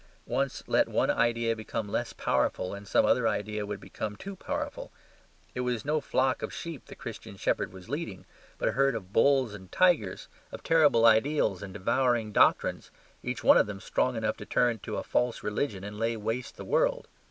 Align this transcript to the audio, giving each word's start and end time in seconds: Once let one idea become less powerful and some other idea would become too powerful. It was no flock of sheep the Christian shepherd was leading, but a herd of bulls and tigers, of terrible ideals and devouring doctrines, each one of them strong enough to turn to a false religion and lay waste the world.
Once 0.25 0.63
let 0.65 0.87
one 0.89 1.11
idea 1.11 1.55
become 1.55 1.87
less 1.87 2.11
powerful 2.11 2.73
and 2.73 2.87
some 2.87 3.05
other 3.05 3.27
idea 3.27 3.67
would 3.67 3.79
become 3.79 4.15
too 4.15 4.35
powerful. 4.35 4.91
It 5.53 5.59
was 5.59 5.85
no 5.85 6.01
flock 6.01 6.41
of 6.41 6.51
sheep 6.51 6.87
the 6.87 6.95
Christian 6.95 7.37
shepherd 7.37 7.71
was 7.71 7.87
leading, 7.87 8.25
but 8.57 8.67
a 8.69 8.71
herd 8.71 8.95
of 8.95 9.13
bulls 9.13 9.53
and 9.53 9.71
tigers, 9.71 10.27
of 10.51 10.63
terrible 10.63 11.05
ideals 11.05 11.61
and 11.61 11.71
devouring 11.71 12.31
doctrines, 12.31 12.89
each 13.21 13.43
one 13.43 13.57
of 13.59 13.67
them 13.67 13.79
strong 13.79 14.15
enough 14.15 14.37
to 14.37 14.45
turn 14.47 14.79
to 14.79 14.97
a 14.97 15.03
false 15.03 15.43
religion 15.43 15.83
and 15.83 15.99
lay 15.99 16.17
waste 16.17 16.57
the 16.57 16.65
world. 16.65 17.07